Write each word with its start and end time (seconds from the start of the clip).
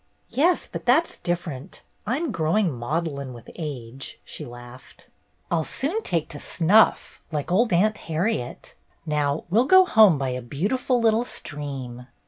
"Yes, 0.31 0.65
but 0.65 0.87
that's 0.87 1.17
different. 1.19 1.83
I'm 2.07 2.31
growing 2.31 2.73
maudlin 2.73 3.33
with 3.33 3.51
age," 3.55 4.19
she 4.25 4.45
laughed." 4.45 5.05
I 5.51 5.57
'll 5.57 5.63
soon 5.63 6.01
take 6.01 6.27
to 6.29 6.39
snuff, 6.39 7.19
like 7.31 7.51
old 7.51 7.71
Aunt 7.71 7.97
Harriet. 7.99 8.73
Now 9.05 9.43
we'll 9.51 9.65
go 9.65 9.85
home 9.85 10.17
by 10.17 10.29
a 10.29 10.41
beautiful 10.41 10.99
little 10.99 11.23
stream." 11.23 12.07